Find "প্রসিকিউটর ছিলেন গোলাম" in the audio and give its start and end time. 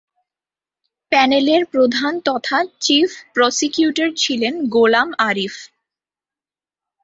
3.33-5.09